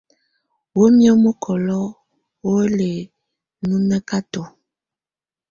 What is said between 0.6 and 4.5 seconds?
Wǝ́miǝ́ mɔkɔlɔ wɔ lɛ́ núŋǝ́kǝ́tɔ́.